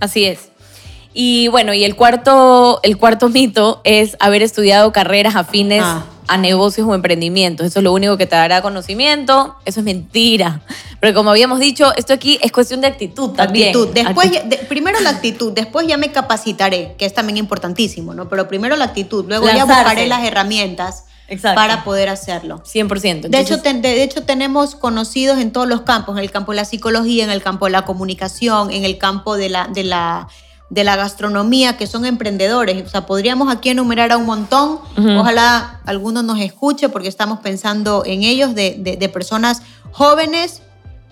[0.00, 0.50] Así es.
[1.14, 6.04] Y bueno, y el cuarto, el cuarto mito es haber estudiado carreras afines ah.
[6.28, 7.66] A negocios o emprendimientos.
[7.66, 9.56] Eso es lo único que te dará conocimiento.
[9.64, 10.62] Eso es mentira.
[11.00, 13.68] Pero como habíamos dicho, esto aquí es cuestión de actitud también.
[13.68, 13.88] Actitud.
[13.92, 14.30] Después,
[14.68, 18.28] primero la actitud, después ya me capacitaré, que es también importantísimo, ¿no?
[18.28, 21.06] Pero primero la actitud, luego ya buscaré las herramientas.
[21.42, 22.62] para poder hacerlo.
[22.62, 23.28] 100%.
[23.28, 26.64] De, hecho, de hecho, tenemos conocidos en todos los campos, en el campo de la
[26.64, 30.28] psicología, en el campo de la comunicación, en el campo de la, de la
[30.72, 32.82] de la gastronomía que son emprendedores.
[32.86, 34.78] O sea, podríamos aquí enumerar a un montón.
[35.18, 40.62] Ojalá alguno nos escuche porque estamos pensando en ellos, de, personas jóvenes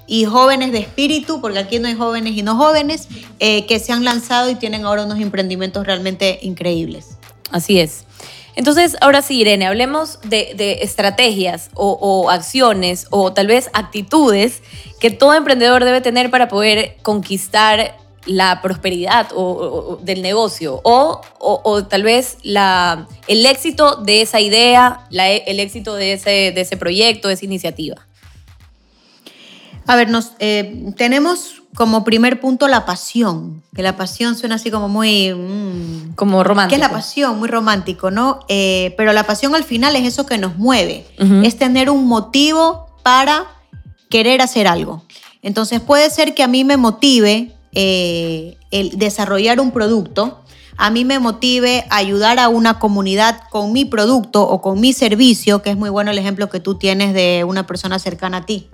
[0.06, 3.92] y jóvenes de espíritu, porque aquí no hay jóvenes y no jóvenes, eh, que se
[3.92, 7.18] han lanzado y tienen ahora unos emprendimientos realmente increíbles.
[7.50, 8.06] Así es.
[8.56, 14.62] Entonces, ahora sí, Irene, hablemos de, estrategias o, o, acciones o tal vez actitudes
[15.00, 21.84] que todo emprendedor debe tener para poder conquistar la prosperidad o, del negocio o, o,
[21.84, 27.28] tal vez la, el éxito de esa idea, el éxito de ese, de ese proyecto,
[27.28, 27.96] de esa iniciativa?
[29.86, 34.70] A ver, nos, eh, tenemos como primer punto la pasión, que la pasión suena así
[34.70, 35.32] como muy...
[35.32, 36.76] Mm, como romántico.
[36.78, 38.40] Que es la pasión, muy romántico, ¿no?
[38.48, 41.06] Eh, pero la pasión al final es eso que nos mueve,
[41.42, 43.46] es tener un motivo para
[44.08, 45.04] querer hacer algo.
[45.42, 50.40] Entonces puede ser que a mí me motive eh, el desarrollar un producto,
[50.76, 55.60] a mí me motive ayudar a una comunidad con mi producto o con mi servicio,
[55.60, 58.70] que es muy bueno el ejemplo que tú tienes de una persona cercana a ti,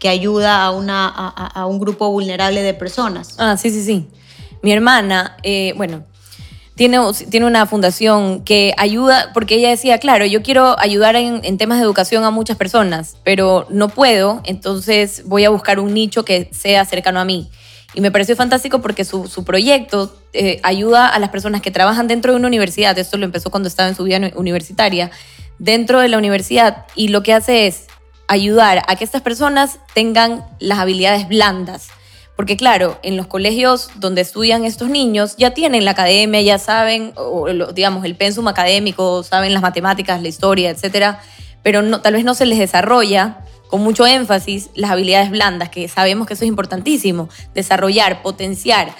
[0.00, 3.36] que ayuda a, una, a, un grupo vulnerable de personas.
[3.38, 4.08] Ah, sí, sí, sí.
[4.62, 6.02] Mi hermana, eh, bueno,
[6.74, 6.98] tiene,
[7.30, 11.78] tiene una fundación que ayuda, porque ella decía, claro, yo quiero ayudar en, en, temas
[11.78, 16.50] de educación a muchas personas, pero no puedo, entonces voy a buscar un nicho que
[16.52, 17.48] sea cercano a mí.
[17.94, 22.08] Y me pareció fantástico porque su, su proyecto eh, ayuda a las personas que trabajan
[22.08, 22.98] dentro de una universidad.
[22.98, 25.10] Esto lo empezó cuando estaba en su vida universitaria.
[25.58, 26.84] Dentro de la universidad.
[26.94, 27.86] Y lo que hace es
[28.28, 31.88] ayudar a que estas personas tengan las habilidades blandas.
[32.36, 37.12] Porque claro, en los colegios donde estudian estos niños ya tienen la academia, ya saben,
[37.16, 41.20] o, digamos, el pensum académico, saben las matemáticas, la historia, etcétera,
[41.62, 43.38] pero tal vez no se les desarrolla
[43.68, 48.94] con mucho énfasis las habilidades blandas, que sabemos que eso es importantísimo, desarrollar, potenciar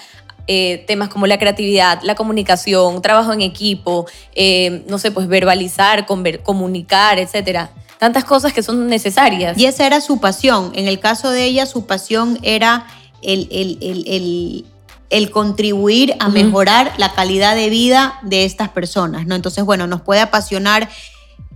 [0.48, 6.06] eh, temas como la creatividad, la comunicación, trabajo en equipo, eh, no sé, pues verbalizar,
[6.06, 7.70] comunicar, etcétera.
[7.98, 9.58] Tantas cosas que son necesarias.
[9.58, 10.70] Y esa era su pasión.
[10.76, 12.86] En el caso de ella, su pasión era
[13.22, 13.48] el,
[15.10, 19.34] el, contribuir a mejorar la calidad de vida de estas personas, ¿no?
[19.34, 20.88] Entonces, bueno, nos puede apasionar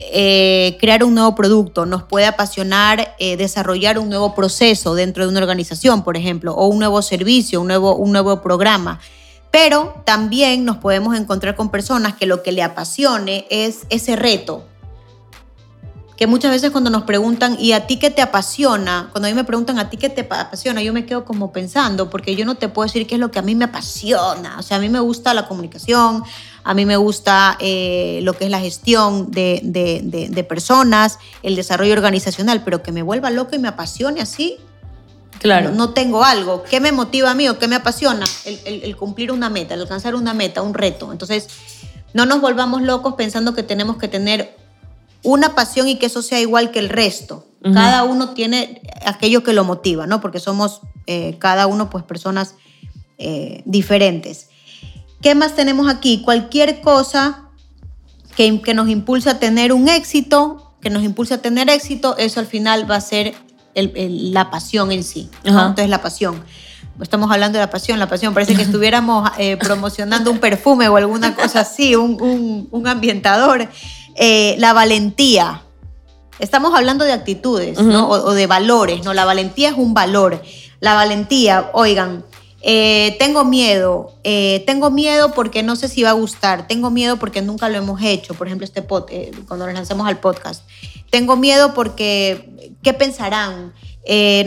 [0.00, 5.28] eh, crear un nuevo producto, nos puede apasionar eh, desarrollar un nuevo proceso dentro de
[5.28, 8.98] una organización, por ejemplo, o un nuevo servicio, un nuevo, un nuevo programa.
[9.50, 14.64] Pero también nos podemos encontrar con personas que lo que le apasione es ese reto,
[16.20, 19.08] que muchas veces cuando nos preguntan, ¿y a ti qué te apasiona?
[19.10, 20.82] Cuando a mí me preguntan, ¿a ti qué te apasiona?
[20.82, 23.38] Yo me quedo como pensando, porque yo no te puedo decir qué es lo que
[23.38, 24.58] a mí me apasiona.
[24.58, 26.22] O sea, a mí me gusta la comunicación,
[26.62, 31.94] a mí me gusta eh, lo que es la gestión de, de, personas, el desarrollo
[31.94, 34.58] organizacional, pero que me vuelva loco y me apasione así.
[35.38, 35.70] Claro.
[35.70, 36.64] No, tengo algo.
[36.64, 38.26] ¿Qué me motiva a mí o qué me apasiona?
[38.44, 41.12] El, el cumplir una meta, el alcanzar una meta, un reto.
[41.12, 41.48] Entonces,
[42.12, 44.59] no nos volvamos locos pensando que tenemos que tener
[45.22, 47.46] una pasión y que eso sea igual que el resto.
[47.62, 50.22] Cada uno tiene aquello que lo motiva, ¿no?
[50.22, 52.54] Porque somos eh, cada uno pues personas
[53.18, 54.48] eh, diferentes.
[55.20, 56.22] ¿Qué más tenemos aquí?
[56.22, 57.50] Cualquier cosa
[58.34, 62.40] que, que, nos impulse a tener un éxito, que nos impulse a tener éxito, eso
[62.40, 63.34] al final va a ser
[63.74, 65.28] la pasión en sí.
[65.44, 66.42] Entonces la pasión.
[67.00, 68.34] Estamos hablando de la pasión, la pasión.
[68.34, 73.68] Parece que estuviéramos eh, promocionando un perfume o alguna cosa así, un, un, un ambientador.
[74.22, 75.62] Eh, la valentía.
[76.40, 79.14] Estamos hablando de actitudes, O, de valores, ¿no?
[79.14, 80.42] La valentía es un valor.
[80.78, 82.22] La valentía, oigan,
[82.60, 87.16] eh, tengo miedo, eh, tengo miedo porque no sé si va a gustar, tengo miedo
[87.16, 89.06] porque nunca lo hemos hecho, por ejemplo, este pod,
[89.48, 90.64] cuando nos lancemos al podcast.
[91.08, 93.72] Tengo miedo porque, ¿qué pensarán?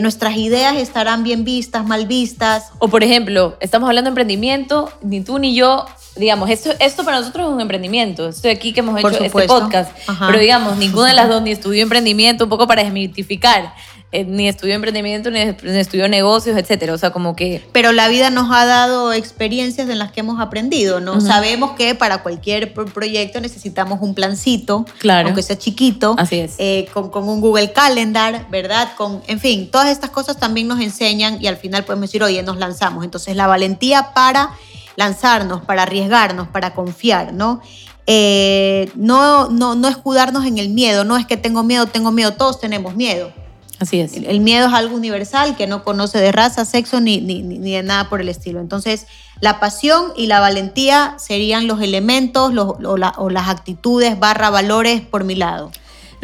[0.00, 2.70] nuestras ideas estarán bien vistas, mal vistas.
[2.78, 7.18] O por ejemplo, estamos hablando de emprendimiento, ni tú ni yo digamos, esto, esto para
[7.18, 8.28] nosotros es un emprendimiento.
[8.28, 9.90] Estoy aquí que hemos hecho este podcast.
[10.06, 13.74] Pero digamos, ninguna de las dos ni estudió emprendimiento, un poco para desmitificar.
[14.12, 16.92] Eh, ni estudió emprendimiento, ni, estudió negocios, etcétera.
[16.92, 17.64] O sea, como que.
[17.72, 21.20] Pero la vida nos ha dado experiencias en las que hemos aprendido, ¿no?
[21.20, 25.26] Sabemos que para cualquier proyecto necesitamos un plancito, claro.
[25.26, 26.14] aunque sea chiquito.
[26.16, 26.54] Así es.
[26.58, 28.92] Eh, con, con, un Google Calendar, ¿verdad?
[28.96, 32.40] Con, en fin, todas estas cosas también nos enseñan y al final podemos decir, oye,
[32.44, 33.02] nos lanzamos.
[33.02, 34.50] Entonces, la valentía para
[34.96, 37.60] lanzarnos, para arriesgarnos, para confiar, ¿no?
[38.06, 42.32] Eh, no, no, no escudarnos en el miedo, no es que tengo miedo, tengo miedo,
[42.34, 43.32] todos tenemos miedo.
[43.80, 44.14] Así es.
[44.14, 47.82] El, miedo es algo universal que no conoce de raza, sexo ni, ni, ni, de
[47.82, 48.60] nada por el estilo.
[48.60, 49.06] Entonces,
[49.40, 55.34] la pasión y la valentía serían los elementos o las actitudes barra valores por mi
[55.34, 55.70] lado.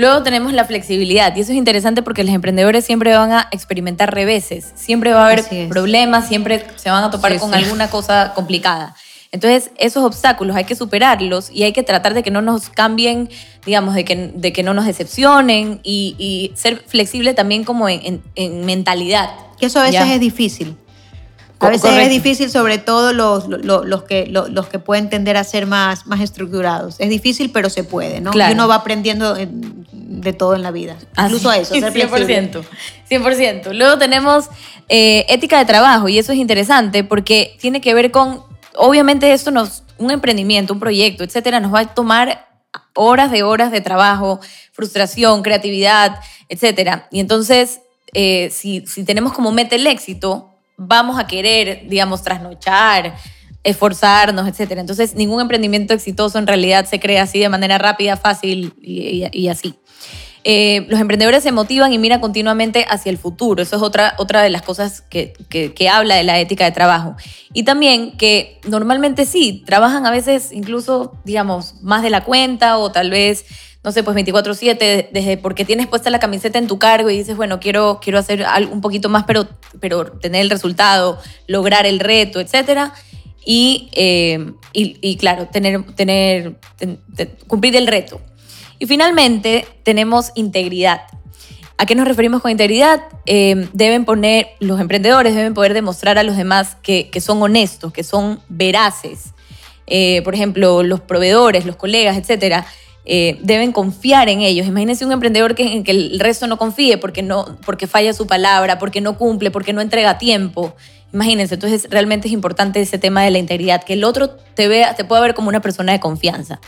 [0.00, 4.14] Luego tenemos la flexibilidad y eso es interesante porque los emprendedores siempre van a experimentar
[4.14, 8.96] reveses, siempre va a haber problemas, siempre se van a topar con alguna cosa complicada.
[9.30, 13.28] Entonces, esos obstáculos hay que superarlos y hay que tratar de que no nos cambien,
[13.66, 18.22] digamos, de que, de que no nos decepcionen y, ser flexible también como en,
[18.64, 19.28] mentalidad.
[19.58, 20.76] Que eso a veces es difícil.
[21.60, 25.66] A veces es difícil, sobre todo los, los, que, los, que pueden tender a ser
[25.66, 26.96] más, más estructurados.
[26.98, 28.30] Es difícil, pero se puede, ¿no?
[28.34, 29.36] Y uno va aprendiendo
[30.20, 30.96] de todo en la vida.
[31.18, 32.62] Incluso a eso, ser 100%.
[33.08, 33.72] 100%.
[33.74, 34.46] Luego tenemos
[34.88, 38.42] eh, ética de trabajo y eso es interesante porque tiene que ver con,
[38.76, 42.48] obviamente esto nos, un emprendimiento, un proyecto, etcétera, nos va a tomar
[42.94, 44.40] horas de horas de trabajo,
[44.72, 47.06] frustración, creatividad, etcétera.
[47.10, 47.80] Y entonces,
[48.12, 50.49] eh, si, si tenemos como meta el éxito,
[50.82, 53.14] vamos a querer, digamos, trasnochar,
[53.62, 54.78] esforzarnos, etc.
[54.78, 59.74] Entonces, ningún emprendimiento exitoso en realidad se crea así de manera rápida, fácil y, así.
[60.42, 63.62] Eh, los emprendedores se motivan y miran continuamente hacia el futuro.
[63.62, 67.14] Eso es otra, otra de las cosas que, que, habla de la ética de trabajo.
[67.52, 72.90] Y también que normalmente sí, trabajan a veces incluso, digamos, más de la cuenta o
[72.90, 73.44] tal vez
[73.82, 77.36] no sé, pues 24/7, desde porque tienes puesta la camiseta en tu cargo y dices,
[77.36, 79.48] bueno, quiero, quiero hacer algo, un poquito más, pero,
[79.80, 82.92] pero tener el resultado, lograr el reto, etc.
[83.44, 86.56] Y, eh, y, claro, tener, tener,
[87.46, 88.20] cumplir el reto.
[88.78, 91.02] Y finalmente tenemos integridad.
[91.78, 93.00] ¿A qué nos referimos con integridad?
[93.24, 97.94] Eh, deben poner, los emprendedores deben poder demostrar a los demás que, que son honestos,
[97.94, 99.32] que son veraces.
[99.86, 102.64] Eh, por ejemplo, los proveedores, los colegas, etcétera,
[103.04, 104.66] eh, deben confiar en ellos.
[104.66, 108.78] Imagínense un emprendedor que, en el resto no confíe porque, no, porque falla su palabra,
[108.78, 110.74] porque no cumple, porque no entrega tiempo.
[111.12, 114.94] Imagínense, entonces realmente es importante ese tema de la integridad, que el otro te, vea,
[114.94, 116.60] te pueda ver como una persona de confianza.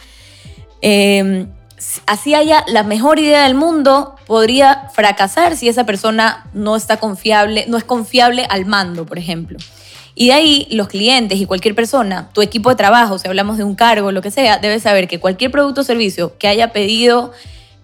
[0.81, 1.49] Em,
[2.07, 7.66] así haya la mejor idea del mundo, podría fracasar si esa persona no está confiable,
[7.68, 9.59] no es confiable al mando, por ejemplo.
[10.14, 13.64] Y de ahí los clientes y cualquier persona, tu equipo de trabajo, si hablamos de
[13.64, 17.33] un cargo, lo que sea, debe saber que cualquier producto o servicio que haya pedido,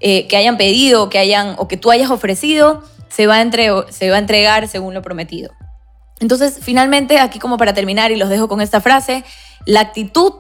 [0.01, 3.51] eh, que hayan pedido, que hayan o que tú hayas ofrecido, se va, a
[3.91, 5.53] se va a entregar según lo prometido.
[6.21, 9.25] Entonces, finalmente, aquí como para terminar, y los dejo con esta frase,
[9.65, 10.33] la actitud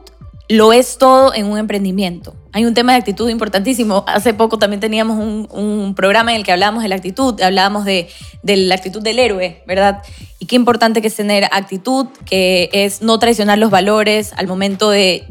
[0.48, 2.34] lo es todo en un emprendimiento.
[2.52, 4.04] Hay un tema de actitud importantísimo.
[4.06, 8.08] Hace poco también teníamos un, programa en el que hablábamos de la actitud, hablábamos de,
[8.42, 10.02] la actitud del héroe, ¿verdad?
[10.38, 14.90] Y qué importante que es tener actitud, que es no traicionar los valores al momento
[14.90, 15.26] de,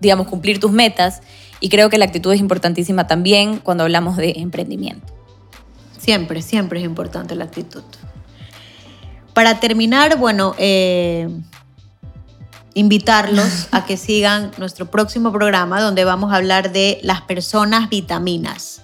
[0.00, 1.22] digamos, cumplir tus metas
[1.58, 5.12] y creo que la actitud es importantísima también cuando hablamos de emprendimiento.
[5.98, 7.82] Siempre, siempre es importante la actitud.
[9.34, 11.28] Para terminar, bueno, eh,
[12.74, 18.82] invitarlos a que sigan nuestro próximo programa donde vamos a hablar de las personas vitaminas.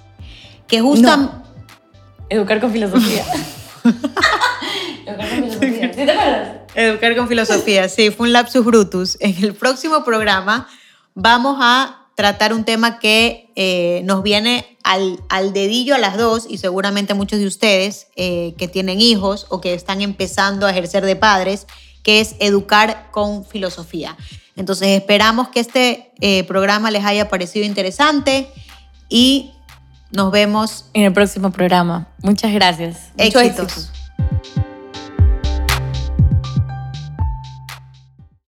[0.67, 1.09] Que justo...
[2.29, 3.25] Educar con filosofía.
[5.07, 5.93] Educar con filosofía.
[5.93, 6.57] ¿Sí te acuerdas?
[6.75, 9.17] Educar con filosofía, sí, fue un lapsus brutus.
[9.21, 10.69] En el próximo programa
[11.15, 16.47] vamos a tratar un tema que eh, nos viene al, al, dedillo a las dos
[16.49, 21.05] y seguramente muchos de ustedes eh, que tienen hijos o que están empezando a ejercer
[21.05, 21.67] de padres,
[22.07, 24.17] que es educar con filosofía.
[24.55, 28.49] Entonces esperamos que este eh, programa les haya parecido interesante
[29.09, 29.51] y
[30.13, 32.07] nos vemos en el próximo programa.
[32.23, 33.11] Muchas gracias.
[33.17, 33.91] Éxitos.